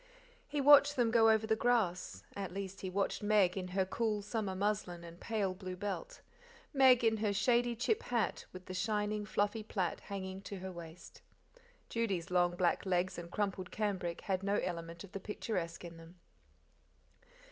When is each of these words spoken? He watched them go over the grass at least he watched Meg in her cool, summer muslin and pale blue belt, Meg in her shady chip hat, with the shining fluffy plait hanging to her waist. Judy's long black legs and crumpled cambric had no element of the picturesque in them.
He 0.47 0.59
watched 0.59 0.95
them 0.95 1.11
go 1.11 1.29
over 1.29 1.45
the 1.45 1.55
grass 1.55 2.23
at 2.35 2.51
least 2.51 2.81
he 2.81 2.89
watched 2.89 3.21
Meg 3.21 3.55
in 3.55 3.67
her 3.67 3.85
cool, 3.85 4.23
summer 4.23 4.55
muslin 4.55 5.03
and 5.03 5.19
pale 5.19 5.53
blue 5.53 5.75
belt, 5.75 6.21
Meg 6.73 7.03
in 7.03 7.17
her 7.17 7.31
shady 7.31 7.75
chip 7.75 8.01
hat, 8.01 8.45
with 8.51 8.65
the 8.65 8.73
shining 8.73 9.25
fluffy 9.27 9.61
plait 9.61 9.99
hanging 9.99 10.41
to 10.41 10.57
her 10.57 10.71
waist. 10.71 11.21
Judy's 11.87 12.31
long 12.31 12.55
black 12.55 12.83
legs 12.83 13.19
and 13.19 13.29
crumpled 13.29 13.69
cambric 13.69 14.21
had 14.21 14.41
no 14.41 14.55
element 14.55 15.03
of 15.03 15.11
the 15.11 15.19
picturesque 15.19 15.85
in 15.85 15.97
them. 15.97 16.19